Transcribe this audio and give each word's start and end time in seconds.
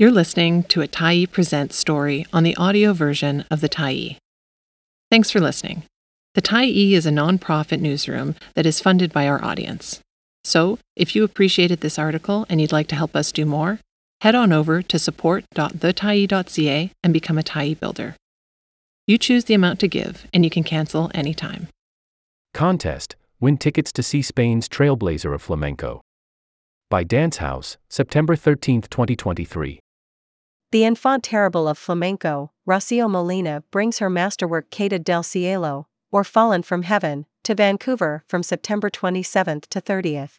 You're 0.00 0.10
listening 0.10 0.62
to 0.62 0.80
a 0.80 0.88
Tyee 0.88 1.30
Presents 1.30 1.76
story 1.76 2.24
on 2.32 2.42
the 2.42 2.56
audio 2.56 2.94
version 2.94 3.44
of 3.50 3.60
the 3.60 3.68
Tyee. 3.68 4.16
Thanks 5.10 5.30
for 5.30 5.40
listening. 5.40 5.82
The 6.32 6.40
Tyee 6.40 6.92
is 6.92 7.04
a 7.04 7.10
nonprofit 7.10 7.80
newsroom 7.80 8.34
that 8.54 8.64
is 8.64 8.80
funded 8.80 9.12
by 9.12 9.28
our 9.28 9.44
audience. 9.44 10.00
So, 10.42 10.78
if 10.96 11.14
you 11.14 11.22
appreciated 11.22 11.82
this 11.82 11.98
article 11.98 12.46
and 12.48 12.62
you'd 12.62 12.72
like 12.72 12.86
to 12.86 12.96
help 12.96 13.14
us 13.14 13.30
do 13.30 13.44
more, 13.44 13.78
head 14.22 14.34
on 14.34 14.54
over 14.54 14.80
to 14.80 14.98
support.thetyee.ca 14.98 16.90
and 17.04 17.12
become 17.12 17.36
a 17.36 17.42
Tyee 17.42 17.78
builder. 17.78 18.16
You 19.06 19.18
choose 19.18 19.44
the 19.44 19.52
amount 19.52 19.80
to 19.80 19.86
give, 19.86 20.26
and 20.32 20.44
you 20.44 20.50
can 20.50 20.64
cancel 20.64 21.10
anytime. 21.12 21.68
Contest 22.54 23.16
Win 23.38 23.58
tickets 23.58 23.92
to 23.92 24.02
see 24.02 24.22
Spain's 24.22 24.66
Trailblazer 24.66 25.34
of 25.34 25.42
Flamenco. 25.42 26.00
By 26.88 27.04
Dance 27.04 27.36
House, 27.36 27.76
September 27.90 28.34
13, 28.34 28.80
2023. 28.80 29.78
The 30.72 30.84
enfant 30.84 31.24
terrible 31.24 31.66
of 31.66 31.78
flamenco, 31.78 32.52
Rocio 32.64 33.10
Molina 33.10 33.64
brings 33.72 33.98
her 33.98 34.08
masterwork 34.08 34.70
Caída 34.70 35.02
del 35.02 35.24
Cielo, 35.24 35.88
or 36.12 36.22
Fallen 36.22 36.62
from 36.62 36.82
Heaven, 36.82 37.26
to 37.42 37.56
Vancouver 37.56 38.22
from 38.28 38.44
September 38.44 38.88
27 38.88 39.62
to 39.62 39.80
30th. 39.80 40.38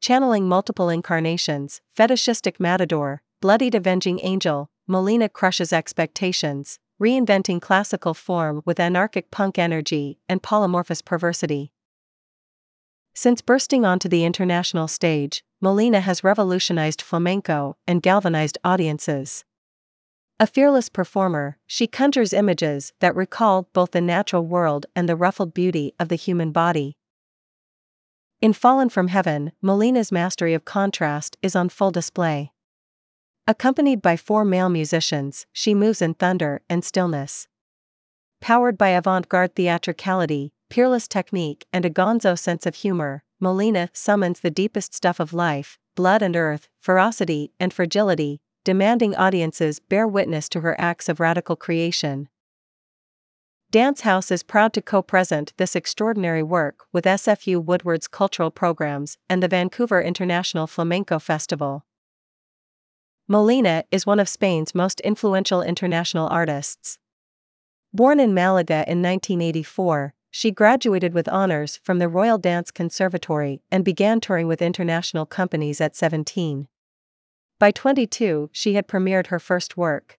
Channeling 0.00 0.48
multiple 0.48 0.88
incarnations, 0.88 1.80
fetishistic 1.94 2.58
matador, 2.58 3.22
bloodied 3.40 3.76
avenging 3.76 4.18
angel, 4.24 4.70
Molina 4.88 5.28
crushes 5.28 5.72
expectations, 5.72 6.80
reinventing 7.00 7.60
classical 7.60 8.14
form 8.14 8.62
with 8.64 8.80
anarchic 8.80 9.30
punk 9.30 9.56
energy 9.56 10.18
and 10.28 10.42
polymorphous 10.42 11.04
perversity. 11.04 11.70
Since 13.20 13.42
bursting 13.42 13.84
onto 13.84 14.08
the 14.08 14.24
international 14.24 14.86
stage, 14.86 15.42
Molina 15.60 16.00
has 16.02 16.22
revolutionized 16.22 17.02
flamenco 17.02 17.76
and 17.84 18.00
galvanized 18.00 18.58
audiences. 18.62 19.44
A 20.38 20.46
fearless 20.46 20.88
performer, 20.88 21.58
she 21.66 21.88
conjures 21.88 22.32
images 22.32 22.92
that 23.00 23.16
recall 23.16 23.68
both 23.72 23.90
the 23.90 24.00
natural 24.00 24.46
world 24.46 24.86
and 24.94 25.08
the 25.08 25.16
ruffled 25.16 25.52
beauty 25.52 25.92
of 25.98 26.10
the 26.10 26.14
human 26.14 26.52
body. 26.52 26.96
In 28.40 28.52
Fallen 28.52 28.88
from 28.88 29.08
Heaven, 29.08 29.50
Molina's 29.60 30.12
mastery 30.12 30.54
of 30.54 30.64
contrast 30.64 31.36
is 31.42 31.56
on 31.56 31.70
full 31.70 31.90
display. 31.90 32.52
Accompanied 33.48 34.00
by 34.00 34.16
four 34.16 34.44
male 34.44 34.68
musicians, 34.68 35.44
she 35.52 35.74
moves 35.74 36.00
in 36.00 36.14
thunder 36.14 36.62
and 36.70 36.84
stillness. 36.84 37.48
Powered 38.40 38.78
by 38.78 38.90
avant 38.90 39.28
garde 39.28 39.56
theatricality, 39.56 40.52
peerless 40.68 41.08
technique, 41.08 41.66
and 41.72 41.84
a 41.84 41.90
gonzo 41.90 42.38
sense 42.38 42.66
of 42.66 42.76
humor, 42.76 43.22
Molina 43.40 43.90
summons 43.92 44.40
the 44.40 44.50
deepest 44.50 44.94
stuff 44.94 45.20
of 45.20 45.32
life, 45.32 45.78
blood 45.94 46.22
and 46.22 46.36
earth, 46.36 46.68
ferocity 46.80 47.52
and 47.58 47.72
fragility, 47.72 48.40
demanding 48.64 49.14
audiences 49.16 49.80
bear 49.80 50.06
witness 50.06 50.48
to 50.48 50.60
her 50.60 50.78
acts 50.80 51.08
of 51.08 51.20
radical 51.20 51.56
creation. 51.56 52.28
Dance 53.70 54.00
House 54.00 54.30
is 54.30 54.42
proud 54.42 54.72
to 54.72 54.80
co 54.80 55.02
present 55.02 55.52
this 55.58 55.76
extraordinary 55.76 56.42
work 56.42 56.86
with 56.92 57.04
SFU 57.04 57.62
Woodward's 57.62 58.08
cultural 58.08 58.50
programs 58.50 59.18
and 59.28 59.42
the 59.42 59.48
Vancouver 59.48 60.00
International 60.00 60.66
Flamenco 60.66 61.18
Festival. 61.18 61.84
Molina 63.26 63.84
is 63.90 64.06
one 64.06 64.18
of 64.18 64.28
Spain's 64.28 64.74
most 64.74 65.00
influential 65.00 65.60
international 65.60 66.28
artists. 66.28 66.98
Born 67.92 68.20
in 68.20 68.32
Malaga 68.32 68.84
in 68.86 69.02
1984, 69.02 70.14
she 70.30 70.50
graduated 70.50 71.14
with 71.14 71.28
honors 71.28 71.80
from 71.82 71.98
the 71.98 72.08
Royal 72.08 72.38
Dance 72.38 72.70
Conservatory 72.70 73.62
and 73.70 73.84
began 73.84 74.20
touring 74.20 74.46
with 74.46 74.62
international 74.62 75.26
companies 75.26 75.80
at 75.80 75.96
17. 75.96 76.68
By 77.58 77.70
22, 77.70 78.50
she 78.52 78.74
had 78.74 78.86
premiered 78.86 79.28
her 79.28 79.38
first 79.38 79.76
work. 79.76 80.18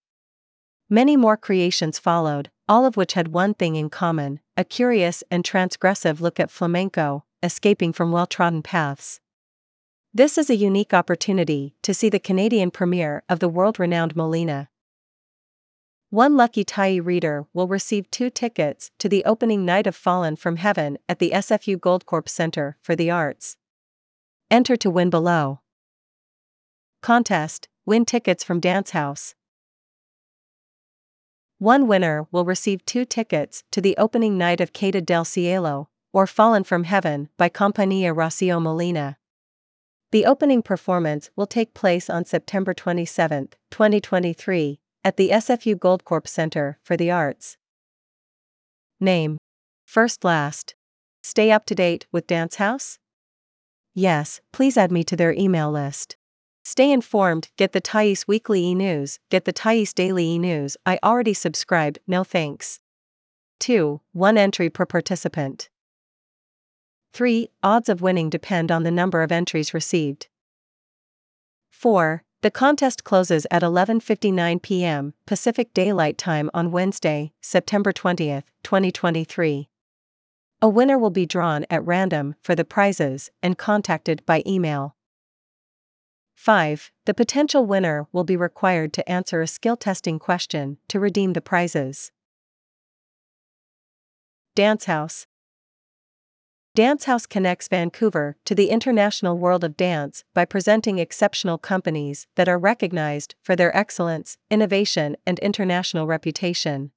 Many 0.90 1.16
more 1.16 1.38
creations 1.38 2.00
followed, 2.00 2.50
all 2.68 2.86
of 2.86 2.98
which 2.98 3.14
had 3.14 3.30
one 3.30 3.54
thing 3.54 3.76
in 3.76 3.90
common 3.90 4.40
a 4.58 4.64
curious 4.64 5.24
and 5.32 5.44
transgressive 5.44 6.20
look 6.20 6.40
at 6.40 6.52
flamenco, 6.52 7.24
escaping 7.42 7.94
from 7.94 8.12
well 8.12 8.28
trodden 8.28 8.62
paths. 8.62 9.22
This 10.14 10.38
is 10.38 10.50
a 10.50 10.56
unique 10.56 10.94
opportunity 10.94 11.76
to 11.84 11.94
see 11.94 12.10
the 12.10 12.20
Canadian 12.20 12.72
premiere 12.72 13.24
of 13.30 13.40
the 13.40 13.48
world 13.48 13.80
renowned 13.80 14.16
Molina. 14.16 14.70
One 16.12 16.36
lucky 16.36 16.66
Tyee 16.66 17.06
reader 17.06 17.46
will 17.54 17.68
receive 17.68 18.10
two 18.10 18.32
tickets 18.32 18.90
to 18.98 19.08
the 19.08 19.24
opening 19.26 19.64
night 19.64 19.86
of 19.86 19.96
Fallen 19.96 20.36
from 20.36 20.56
Heaven 20.56 20.98
at 21.08 21.20
the 21.20 21.32
SFU 21.32 21.78
Goldcorp 21.78 22.28
Center 22.28 22.78
for 22.82 22.96
the 22.96 23.12
Arts. 23.12 23.58
Enter 24.50 24.76
to 24.78 24.90
win 24.90 25.12
below. 25.12 25.60
Contest 27.02 27.68
Win 27.86 28.06
tickets 28.06 28.44
from 28.44 28.60
Dance 28.60 28.92
House. 28.92 29.34
One 31.58 31.88
winner 31.88 32.28
will 32.32 32.46
receive 32.46 32.86
two 32.86 33.04
tickets 33.04 33.64
to 33.72 33.82
the 33.82 33.98
opening 33.98 34.38
night 34.38 34.62
of 34.62 34.74
Caída 34.74 35.04
del 35.04 35.26
Cielo, 35.26 35.90
or 36.14 36.28
Fallen 36.28 36.64
from 36.64 36.84
Heaven 36.84 37.30
by 37.36 37.50
Compañía 37.50 38.16
Rocio 38.16 38.62
Molina. 38.62 39.18
The 40.12 40.26
opening 40.26 40.62
performance 40.62 41.32
will 41.36 41.48
take 41.48 41.74
place 41.74 42.12
on 42.12 42.26
September 42.26 42.76
27, 42.76 43.50
2023, 43.72 44.80
at 45.04 45.18
the 45.18 45.30
SFU 45.30 45.76
Goldcorp 45.76 46.28
Center 46.28 46.78
for 46.84 46.98
the 46.98 47.12
Arts. 47.12 47.58
Name 49.00 49.38
First 49.86 50.24
Last. 50.24 50.76
Stay 51.24 51.52
up 51.52 51.66
to 51.66 51.76
date 51.76 52.06
with 52.12 52.28
Dance 52.28 52.56
House? 52.56 53.00
Yes, 53.94 54.40
please 54.54 54.78
add 54.78 54.92
me 54.92 55.04
to 55.04 55.16
their 55.16 55.34
email 55.34 55.72
list. 55.72 56.16
Stay 56.64 56.92
informed, 56.92 57.50
get 57.58 57.72
the 57.72 57.82
Tyee's 57.82 58.28
Weekly 58.28 58.64
e 58.64 58.76
News, 58.76 59.20
get 59.30 59.46
the 59.46 59.54
Tyee's 59.54 59.94
Daily 59.94 60.26
e 60.26 60.40
News. 60.40 60.78
I 60.86 61.00
already 61.04 61.34
subscribed, 61.34 62.00
no 62.06 62.24
thanks. 62.24 62.80
2. 63.60 64.00
1 64.14 64.38
entry 64.38 64.70
per 64.70 64.86
participant. 64.86 65.70
3. 67.14 67.50
Odds 67.64 67.90
of 67.90 68.02
winning 68.02 68.30
depend 68.30 68.72
on 68.72 68.84
the 68.84 68.92
number 68.92 69.24
of 69.24 69.32
entries 69.32 69.74
received. 69.74 70.28
4. 71.72 72.24
The 72.42 72.52
contest 72.52 73.04
closes 73.04 73.46
at 73.52 73.64
11:59 73.64 74.62
p.m. 74.62 75.14
Pacific 75.26 75.74
Daylight 75.74 76.18
Time 76.18 76.50
on 76.54 76.72
Wednesday, 76.72 77.34
September 77.42 77.92
20th, 77.92 78.44
2023. 78.64 79.68
A 80.62 80.70
winner 80.70 80.98
will 80.98 81.10
be 81.10 81.26
drawn 81.26 81.66
at 81.70 81.86
random 81.86 82.36
for 82.42 82.56
the 82.56 82.64
prizes 82.64 83.30
and 83.44 83.58
contacted 83.58 84.26
by 84.26 84.42
email. 84.48 84.96
5. 86.34 86.92
The 87.04 87.14
potential 87.14 87.66
winner 87.66 88.08
will 88.14 88.24
be 88.24 88.38
required 88.38 88.94
to 88.94 89.12
answer 89.12 89.42
a 89.42 89.48
skill 89.48 89.76
testing 89.76 90.18
question 90.18 90.78
to 90.88 90.98
redeem 90.98 91.34
the 91.34 91.42
prizes. 91.42 92.14
Dance 94.56 94.86
House 94.86 95.28
Dance 96.80 97.04
House 97.04 97.26
connects 97.26 97.68
Vancouver 97.68 98.38
to 98.46 98.56
the 98.56 98.70
international 98.70 99.38
world 99.38 99.66
of 99.66 99.76
dance 99.76 100.24
by 100.34 100.46
presenting 100.46 100.98
exceptional 100.98 101.58
companies 101.58 102.26
that 102.38 102.48
are 102.48 102.58
recognized 102.58 103.36
for 103.44 103.54
their 103.54 103.76
excellence, 103.76 104.38
innovation, 104.50 105.18
and 105.28 105.40
international 105.40 106.08
reputation. 106.08 106.92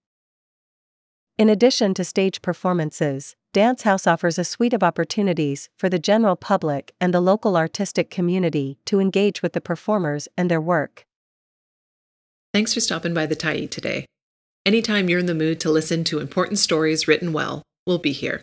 In 1.36 1.48
addition 1.48 1.94
to 1.94 2.04
stage 2.04 2.42
performances, 2.42 3.34
Dance 3.52 3.82
House 3.82 4.06
offers 4.06 4.38
a 4.38 4.44
suite 4.44 4.72
of 4.72 4.84
opportunities 4.84 5.68
for 5.76 5.88
the 5.88 5.98
general 5.98 6.36
public 6.36 6.94
and 7.00 7.12
the 7.12 7.20
local 7.20 7.56
artistic 7.56 8.08
community 8.08 8.78
to 8.84 9.00
engage 9.00 9.42
with 9.42 9.52
the 9.52 9.60
performers 9.60 10.28
and 10.38 10.48
their 10.48 10.60
work. 10.60 11.06
Thanks 12.54 12.72
for 12.72 12.78
stopping 12.78 13.14
by 13.14 13.26
the 13.26 13.34
Tyee 13.34 13.68
today. 13.68 14.06
Anytime 14.64 15.08
you're 15.08 15.18
in 15.18 15.26
the 15.26 15.34
mood 15.34 15.58
to 15.58 15.72
listen 15.72 16.04
to 16.04 16.20
important 16.20 16.60
stories 16.60 17.08
written 17.08 17.32
well, 17.32 17.64
we'll 17.84 17.98
be 17.98 18.12
here. 18.12 18.42